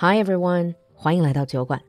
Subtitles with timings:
[0.00, 1.82] Hi everyone，欢迎来到酒馆，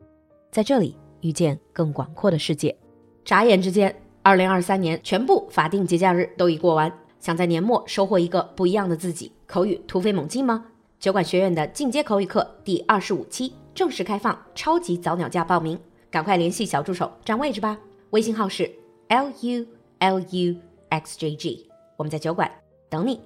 [0.49, 2.75] 在这里遇见更广阔的世界。
[3.23, 10.65] 眨眼之间，二零二三年全部法定节假日都已过完，想在年末收获一个不一样的自己，口语突飞猛进吗？
[10.99, 15.79] 酒馆学院的进阶口语课第二十五期正式开放，超级早鸟价报名，
[16.09, 17.77] 赶快联系小助手占位置吧。
[18.09, 18.71] 微信号是
[19.09, 19.67] l u
[19.99, 20.55] l u
[20.89, 22.51] x j g，我们在酒馆
[22.89, 23.21] 等你。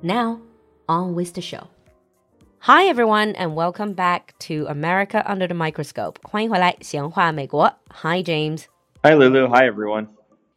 [0.00, 0.38] Now
[0.86, 1.64] on with the show.
[2.59, 6.17] Hi everyone and welcome back to America Under the Microscope.
[6.23, 7.73] 欢迎回来，闲话美国。
[7.89, 8.65] Hi James.
[9.03, 9.49] Hi Lulu.
[9.49, 10.07] Hi everyone.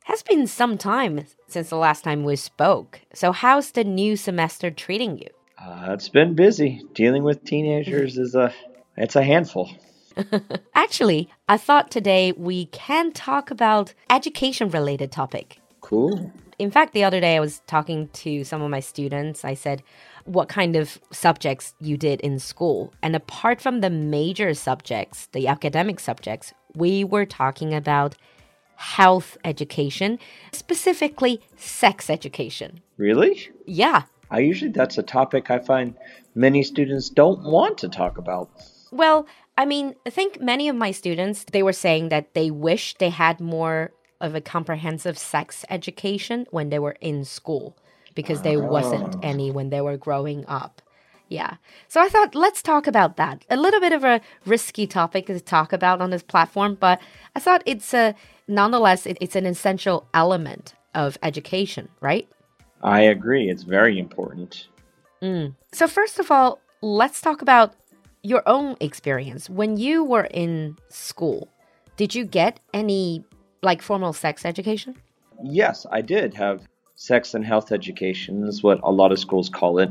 [0.06, 3.00] Has been some time since the last time we spoke.
[3.12, 5.30] So how's the new semester treating you?
[5.58, 6.82] Uh, it's been busy.
[6.94, 8.52] Dealing with teenagers is a
[8.96, 9.70] it's a handful.
[10.74, 15.60] Actually, I thought today we can talk about education related topic.
[15.80, 16.30] Cool.
[16.58, 19.44] In fact, the other day I was talking to some of my students.
[19.44, 19.82] I said,
[20.25, 22.93] what kind of subjects you did in school.
[23.01, 28.15] And apart from the major subjects, the academic subjects, we were talking about
[28.75, 30.17] health education,
[30.51, 32.81] specifically sex education.
[32.97, 33.49] Really?
[33.65, 34.03] Yeah.
[34.31, 35.93] I usually that's a topic I find
[36.35, 38.49] many students don't want to talk about.
[38.91, 39.27] Well,
[39.57, 43.09] I mean, I think many of my students they were saying that they wish they
[43.09, 47.75] had more of a comprehensive sex education when they were in school
[48.15, 49.19] because there wasn't oh.
[49.23, 50.81] any when they were growing up.
[51.29, 51.55] Yeah.
[51.87, 53.45] So I thought let's talk about that.
[53.49, 56.99] A little bit of a risky topic to talk about on this platform, but
[57.35, 58.15] I thought it's a
[58.47, 62.27] nonetheless it, it's an essential element of education, right?
[62.83, 63.49] I agree.
[63.49, 64.67] It's very important.
[65.21, 65.55] Mm.
[65.71, 67.75] So first of all, let's talk about
[68.23, 71.47] your own experience when you were in school.
[71.95, 73.23] Did you get any
[73.61, 74.95] like formal sex education?
[75.43, 76.67] Yes, I did have
[77.00, 79.90] sex and health education is what a lot of schools call it.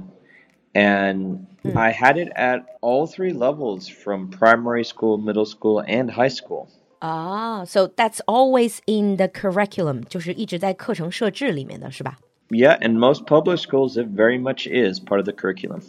[0.73, 6.27] And I had it at all three levels from primary school, middle school, and high
[6.29, 6.67] school.
[7.01, 12.17] Ah, so that's always in the curriculum, 就是一直在课程设置里面的是吧？
[12.49, 15.81] Yeah, in most public schools, it very much is part of the curriculum.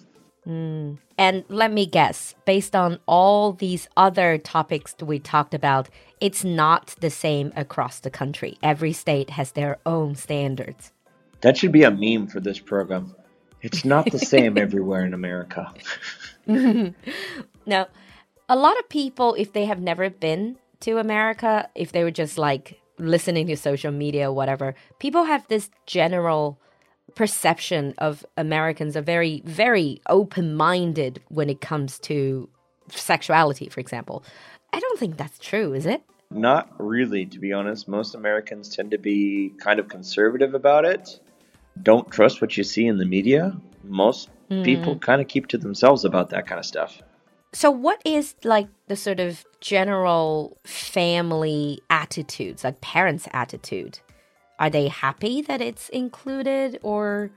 [0.46, 5.88] And let me guess, based on all these other topics that we talked about,
[6.20, 8.56] it's not the same across the country.
[8.62, 10.92] Every state has their own standards.
[11.41, 13.15] That should be a meme for this program.
[13.61, 15.73] It's not the same everywhere in America.
[17.65, 17.87] Now,
[18.49, 22.37] a lot of people, if they have never been to America, if they were just
[22.37, 26.59] like listening to social media or whatever, people have this general
[27.15, 32.49] perception of Americans are very, very open minded when it comes to
[32.89, 34.23] sexuality, for example.
[34.73, 36.03] I don't think that's true, is it?
[36.29, 37.87] Not really, to be honest.
[37.87, 41.19] Most Americans tend to be kind of conservative about it.
[41.81, 43.55] Don't trust what you see in the media.
[43.83, 44.63] Most hmm.
[44.63, 47.01] people kind of keep to themselves about that kind of stuff.
[47.53, 53.99] So, what is like the sort of general family attitudes, like parents' attitude?
[54.57, 57.31] Are they happy that it's included or?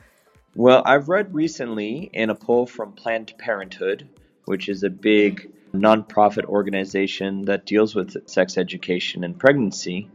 [0.55, 4.09] Well, I've read recently in a poll from Planned Parenthood,
[4.45, 10.09] which is a big nonprofit organization that deals with sex education and pregnancy,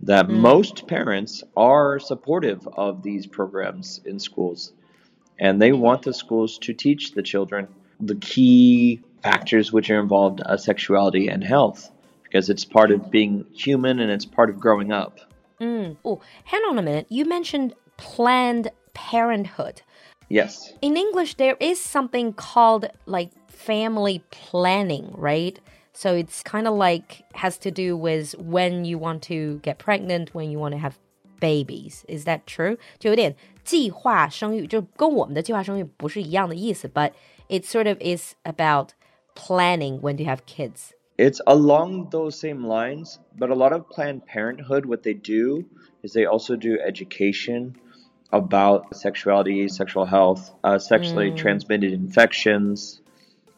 [0.00, 4.72] that most parents are supportive of these programs in schools.
[5.38, 7.68] And they want the schools to teach the children
[8.00, 11.90] the key factors which are involved uh, sexuality and health
[12.22, 15.18] because it's part of being human and it's part of growing up.
[16.04, 17.06] Oh, hang on a minute.
[17.08, 19.82] You mentioned Planned Parenthood.
[20.28, 20.72] Yes.
[20.82, 25.58] In English, there is something called like family planning, right?
[25.95, 30.33] So it's kind of like has to do with when you want to get pregnant,
[30.33, 30.97] when you want to have
[31.39, 32.05] babies.
[32.07, 32.77] Is that true?
[32.97, 37.11] 就有点计划生育，就跟我们的计划生育不是一样的意思，but
[37.49, 38.91] it sort of is about
[39.35, 40.91] planning when to have kids.
[41.17, 45.65] It's along those same lines, but a lot of Planned Parenthood, what they do
[46.01, 47.75] is they also do education
[48.31, 53.01] about sexuality, sexual health, uh, sexually transmitted infections,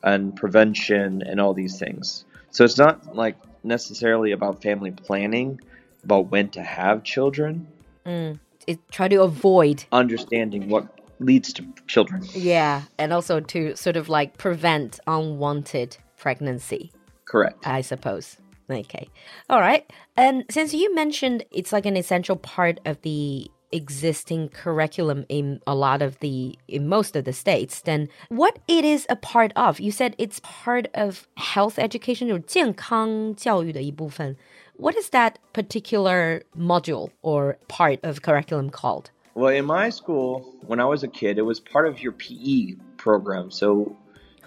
[0.02, 2.24] and prevention, and all these things.
[2.50, 5.60] So it's not like necessarily about family planning,
[6.04, 7.66] about when to have children,
[8.06, 8.38] mm.
[8.66, 10.86] It try to avoid understanding what
[11.20, 12.22] leads to children.
[12.34, 16.92] Yeah, and also to sort of like prevent unwanted pregnancy,
[17.24, 17.66] Correct.
[17.66, 18.36] I suppose.
[18.70, 19.08] Okay.
[19.48, 19.90] All right.
[20.18, 25.73] And since you mentioned it's like an essential part of the existing curriculum in a
[25.73, 29.79] lot of the in most of the states, then what it is a part of?
[29.79, 34.37] You said it's part of health education 就是健康教育的一部分.
[34.77, 39.09] What is that particular module or part of curriculum called?
[39.35, 42.75] Well, in my school, when I was a kid, it was part of your PE
[42.97, 43.49] program.
[43.49, 43.95] So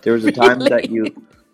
[0.03, 1.07] there was a time that you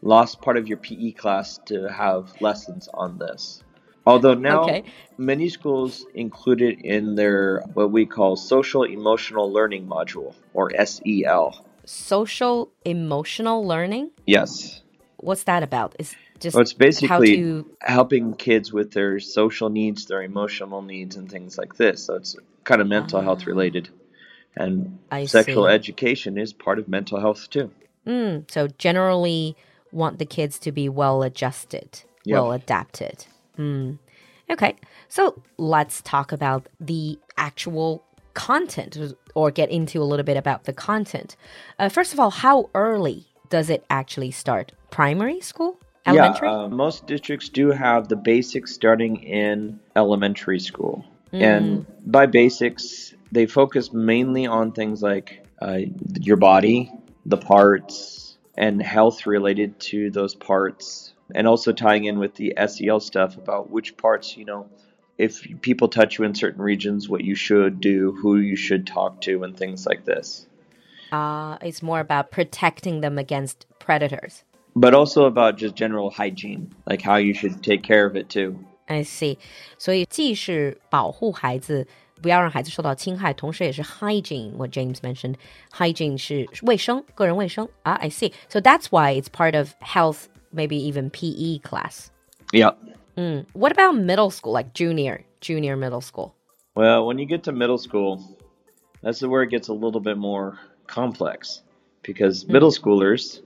[0.02, 3.62] lost part of your PE class to have lessons on this.
[4.07, 4.83] Although now Okay.
[5.17, 11.65] many schools include it in their what we call social emotional learning module or SEL.
[11.85, 14.11] Social emotional learning.
[14.25, 14.81] Yes.
[15.17, 15.95] What's that about?
[15.99, 17.65] It's just Well, it's how basically to.
[17.81, 22.05] helping kids with their social needs, their emotional needs, and things like this.
[22.05, 23.89] So it's kind of mental health related.
[24.55, 25.73] And I sexual see.
[25.73, 27.71] education is part of mental health too.
[28.05, 29.55] Mm, so generally,
[29.91, 31.89] want the kids to be well adjusted,
[32.23, 32.33] Yep.
[32.33, 33.25] well adapted.
[33.57, 33.97] Mm.
[34.49, 34.75] Okay,
[35.09, 38.97] so let's talk about the actual content
[39.35, 41.35] or get into a little bit about the content.
[41.79, 44.71] Uh, first of all, how early does it actually start?
[44.91, 45.79] Primary school?
[46.05, 46.47] Elementary?
[46.47, 51.03] Yeah, uh, most districts do have the basics starting in elementary school.
[51.33, 55.79] And by basics, they focus mainly on things like uh,
[56.21, 56.91] your body,
[57.25, 63.00] the parts, and health related to those parts And also tying in with the SEL
[63.00, 64.66] stuff about which parts, you know,
[65.18, 69.20] if people touch you in certain regions, what you should do, who you should talk
[69.22, 70.46] to, and things like this.
[71.12, 74.42] uh, it's more about protecting them against predators.
[74.74, 78.58] But also about just general hygiene, like how you should take care of it too.
[78.88, 79.38] I see，
[79.78, 81.86] 所以既是保护孩子，
[82.20, 85.34] 不要让孩子受到侵害，同时也是 hygiene。What James mentioned,
[85.70, 87.92] hygiene 是卫生，个人卫生啊。
[87.92, 88.32] I see.
[88.48, 92.10] So that's why it's part of health, maybe even PE class.
[92.52, 92.70] Yeah.
[93.52, 96.34] What about middle school, like junior, junior middle school?
[96.74, 98.38] Well, when you get to middle school,
[99.02, 101.62] that's where it gets a little bit more complex
[102.02, 103.40] because middle schoolers,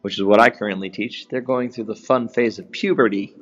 [0.00, 3.34] which is what I currently teach, they're going through the fun phase of puberty.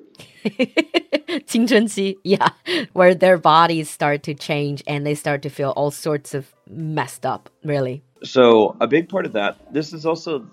[1.47, 2.51] 青春期, yeah,
[2.93, 7.25] where their bodies start to change and they start to feel all sorts of messed
[7.25, 7.49] up.
[7.65, 8.03] Really.
[8.23, 10.47] So, a big part of that, this is also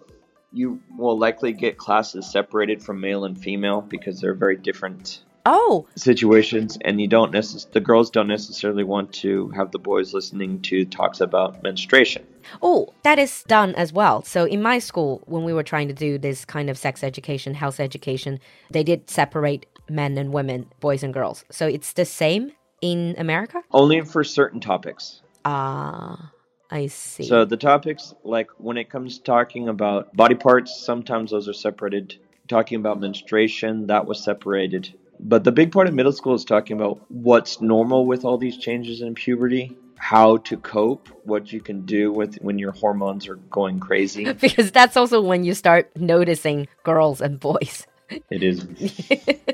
[0.52, 5.88] you will likely get classes separated from male and female because they're very different Oh,
[5.96, 10.60] situations and you don't necess- the girls don't necessarily want to have the boys listening
[10.62, 12.24] to talks about menstruation.
[12.62, 14.22] Oh, that is done as well.
[14.22, 17.54] So in my school, when we were trying to do this kind of sex education,
[17.54, 18.38] health education,
[18.70, 21.44] they did separate men and women, boys and girls.
[21.50, 23.62] So it's the same in America?
[23.72, 25.22] Only for certain topics.
[25.44, 26.30] Ah,
[26.72, 27.24] I see.
[27.24, 31.52] So the topics, like when it comes to talking about body parts, sometimes those are
[31.52, 32.16] separated.
[32.48, 34.94] Talking about menstruation, that was separated.
[35.20, 38.56] But the big part of middle school is talking about what's normal with all these
[38.56, 43.36] changes in puberty, how to cope, what you can do with when your hormones are
[43.36, 44.32] going crazy.
[44.40, 47.86] because that's also when you start noticing girls and boys.
[48.30, 48.66] It is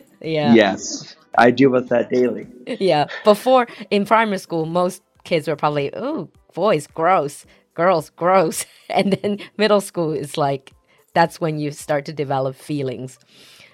[0.20, 0.54] Yeah.
[0.54, 1.16] yes.
[1.36, 2.46] I deal with that daily.
[2.66, 3.08] Yeah.
[3.24, 8.66] Before in primary school, most kids were probably, oh, boys, gross, girls, gross.
[8.90, 10.72] And then middle school is like,
[11.12, 13.18] that's when you start to develop feelings.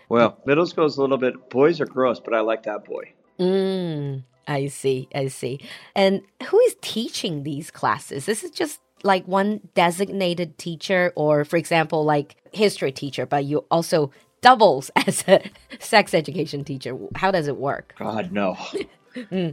[0.09, 3.13] Well, middle school is a little bit boys are gross, but I like that boy.
[3.39, 5.61] Mm, I see, I see.
[5.95, 8.27] And who is teaching these classes?
[8.27, 13.65] This is just like one designated teacher, or for example, like history teacher, but you
[13.71, 14.11] also
[14.41, 15.43] doubles as a
[15.79, 16.97] sex education teacher.
[17.15, 17.95] How does it work?
[17.99, 18.57] God, no.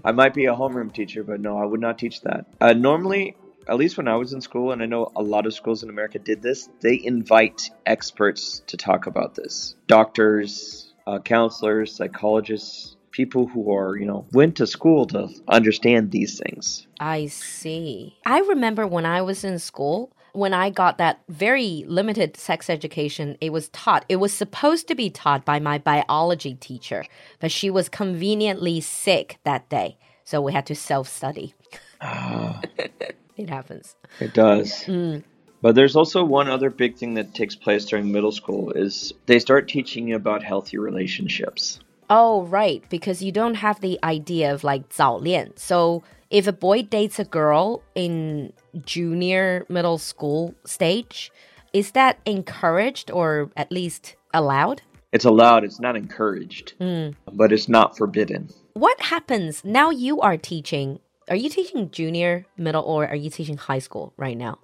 [0.03, 2.45] I might be a homeroom teacher, but no, I would not teach that.
[2.59, 3.35] Uh, normally,
[3.67, 5.89] at least when I was in school, and I know a lot of schools in
[5.89, 13.47] America did this, they invite experts to talk about this doctors, uh, counselors, psychologists, people
[13.47, 16.87] who are, you know, went to school to understand these things.
[16.99, 18.17] I see.
[18.25, 23.37] I remember when I was in school, when I got that very limited sex education,
[23.41, 24.05] it was taught.
[24.09, 27.05] It was supposed to be taught by my biology teacher,
[27.39, 29.97] but she was conveniently sick that day.
[30.23, 31.53] So we had to self study.
[31.99, 32.61] Ah.
[33.37, 33.95] it happens.
[34.19, 34.71] It does.
[34.85, 35.23] Mm.
[35.61, 39.39] But there's also one other big thing that takes place during middle school is they
[39.39, 41.79] start teaching you about healthy relationships.
[42.13, 42.83] Oh, right.
[42.89, 45.53] Because you don't have the idea of like 早恋.
[45.55, 48.51] So if a boy dates a girl in
[48.85, 51.31] junior middle school stage,
[51.71, 54.81] is that encouraged or at least allowed?
[55.13, 57.11] It's allowed, it's not encouraged, hmm.
[57.31, 58.49] but it's not forbidden.
[58.73, 60.99] What happens now you are teaching?
[61.29, 64.59] Are you teaching junior, middle, or are you teaching high school right now?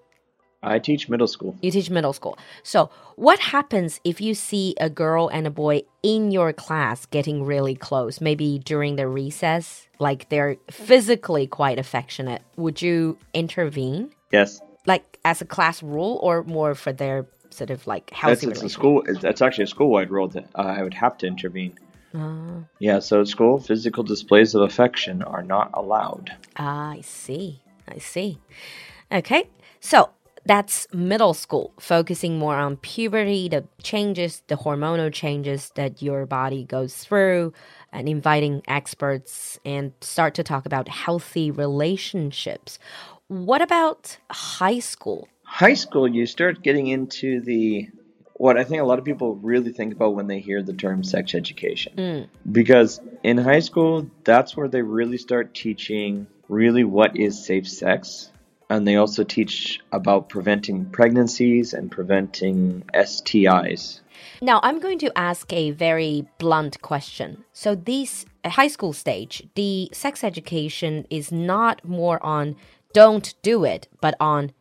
[0.64, 1.56] I teach middle school.
[1.62, 2.38] You teach middle school.
[2.64, 7.44] So, what happens if you see a girl and a boy in your class getting
[7.46, 12.42] really close, maybe during the recess, like they're physically quite affectionate?
[12.56, 17.86] Would you intervene, Yes, like as a class rule, or more for their sort of
[17.88, 19.04] like that's healthy it's a school.
[19.08, 21.78] It's, that's actually a school-wide rule that uh, I would have to intervene.
[22.16, 26.36] Ah, Yeah, so at school, physical displays of affection are not allowed.
[26.58, 27.62] ah, I see.
[27.88, 28.40] I see.
[29.12, 29.50] Okay.
[29.80, 30.10] So
[30.48, 36.64] that's middle school, focusing more on puberty, the changes, the hormonal changes that your body
[36.64, 37.54] goes through,
[37.92, 42.80] and inviting experts and start to talk about healthy relationships.
[43.28, 45.28] What about high school?
[45.44, 47.90] High school, you start getting into the
[48.38, 51.04] what I think a lot of people really think about when they hear the term
[51.04, 51.94] sex education.
[51.98, 52.28] Mm.
[52.52, 58.30] Because in high school, that's where they really start teaching really what is safe sex.
[58.70, 64.02] And they also teach about preventing pregnancies and preventing STIs.
[64.42, 67.46] Now, I'm going to ask a very blunt question.
[67.54, 72.56] So, this high school stage, the sex education is not more on
[72.94, 74.52] don't do it, but on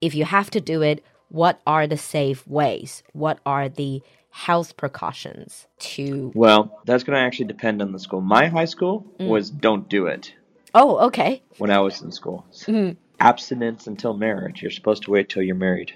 [0.00, 3.02] if you have to do it, what are the safe ways?
[3.12, 4.02] What are the
[4.34, 6.32] health precautions to.
[6.34, 8.20] Well, that's going to actually depend on the school.
[8.20, 9.28] My high school mm.
[9.28, 10.34] was don't do it
[10.74, 11.40] Oh, okay.
[11.58, 12.44] when I was in school.
[12.66, 12.96] Mm.
[13.20, 14.62] Abstinence until marriage.
[14.62, 15.92] You're supposed to wait till you're married.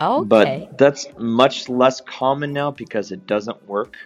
[0.00, 0.28] Okay.
[0.28, 3.96] But that's much less common now because it doesn't work.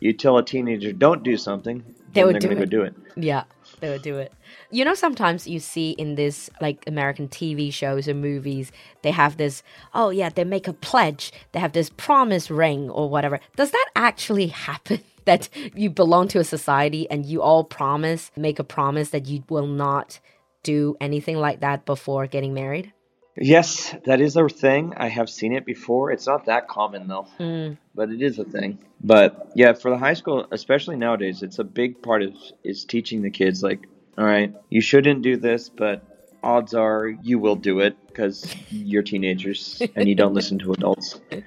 [0.00, 2.14] You tell a teenager don't do something, Mm.
[2.14, 2.58] They would they're do it.
[2.58, 2.94] go do it.
[3.16, 3.44] Yeah,
[3.80, 4.32] they would do it.
[4.70, 9.36] You know, sometimes you see in this like American TV shows or movies, they have
[9.36, 9.62] this,
[9.94, 13.38] oh yeah, they make a pledge, they have this promise ring or whatever.
[13.56, 15.00] Does that actually happen?
[15.26, 19.44] That you belong to a society and you all promise, make a promise that you
[19.50, 20.18] will not
[20.62, 22.92] do anything like that before getting married?
[23.36, 24.94] Yes, that is a thing.
[24.96, 26.10] I have seen it before.
[26.10, 27.78] It's not that common though, Mm.
[27.94, 28.78] but it is a thing.
[29.02, 33.22] But yeah, for the high school, especially nowadays, it's a big part of is teaching
[33.22, 33.86] the kids like,
[34.18, 36.02] all right, you shouldn't do this, but
[36.42, 41.20] odds are you will do it because you're teenagers and you don't listen to adults.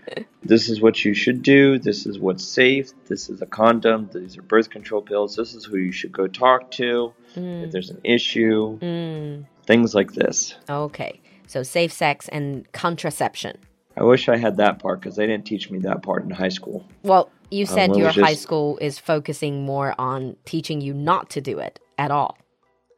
[0.45, 1.79] This is what you should do.
[1.79, 2.91] This is what's safe.
[3.07, 4.09] This is a condom.
[4.13, 5.37] These are birth control pills.
[5.37, 8.77] This is who you should go talk to if there's an issue.
[8.79, 9.45] Mm.
[9.65, 10.55] Things like this.
[10.69, 13.57] Okay, so safe sex and contraception.
[13.95, 16.49] I wish I had that part because they didn't teach me that part in high
[16.49, 16.85] school.
[17.03, 21.29] Well, you said well, your it's high school is focusing more on teaching you not
[21.31, 22.37] to do it at all.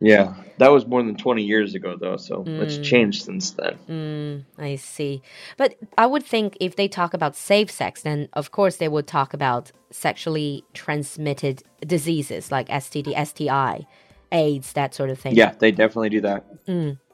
[0.02, 3.78] Yeah, that was more than 20 years ago, though, so it's changed since then.
[3.90, 5.22] Mm, I see.
[5.58, 9.08] But I would think if they talk about safe sex, then of course they would
[9.08, 13.86] talk about sexually transmitted diseases like STD, STI,
[14.32, 15.36] AIDS, that sort of thing.
[15.36, 16.46] Yeah, they definitely do that.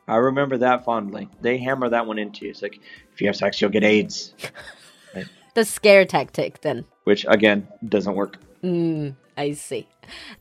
[0.08, 1.30] I remember that fondly.
[1.42, 2.52] They hammer that one into you.
[2.52, 2.80] It's like,
[3.14, 4.34] if you have sex, you'll get AIDS,
[5.54, 6.86] The scare tactic, then.
[7.04, 8.38] which, again, doesn't work.
[8.64, 9.86] Mm, I see.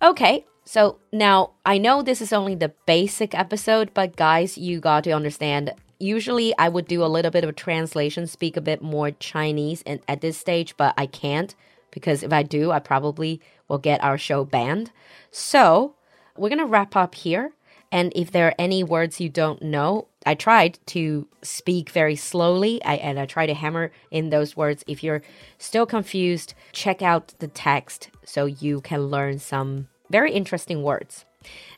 [0.01, 5.03] Okay, so now I know this is only the basic episode, but guys, you got
[5.03, 5.73] to understand.
[5.99, 9.83] Usually, I would do a little bit of a translation, speak a bit more Chinese,
[9.85, 11.57] and at this stage, but I can't
[11.91, 14.93] because if I do, I probably will get our show banned.
[15.33, 15.97] So
[16.37, 17.51] we're gonna wrap up here.
[17.91, 22.81] And if there are any words you don't know, I tried to speak very slowly
[22.85, 24.85] I, and I try to hammer in those words.
[24.87, 25.23] If you're
[25.59, 31.25] still confused, check out the text so you can learn some very interesting words.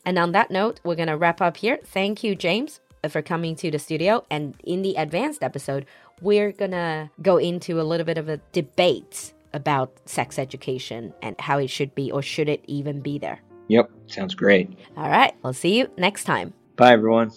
[0.05, 1.79] And on that note, we're going to wrap up here.
[1.85, 4.25] Thank you, James, for coming to the studio.
[4.31, 5.87] And in the advanced episode,
[6.21, 11.39] we're going to go into a little bit of a debate about sex education and
[11.39, 13.41] how it should be or should it even be there.
[13.69, 14.71] Yep, sounds great.
[14.97, 16.53] All right, we'll see you next time.
[16.77, 17.31] Bye, everyone.